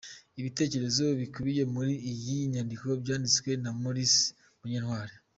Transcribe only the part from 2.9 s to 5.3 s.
byanditswe na Maurice Munyentwali.